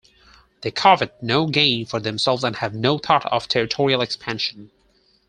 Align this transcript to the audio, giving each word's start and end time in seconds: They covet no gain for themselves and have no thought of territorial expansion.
They 0.61 0.71
covet 0.71 1.21
no 1.21 1.45
gain 1.45 1.85
for 1.85 1.99
themselves 1.99 2.43
and 2.43 2.55
have 2.55 2.73
no 2.73 2.97
thought 2.97 3.23
of 3.27 3.47
territorial 3.47 4.01
expansion. 4.01 4.71